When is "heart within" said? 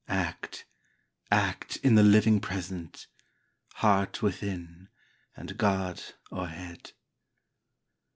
3.75-4.87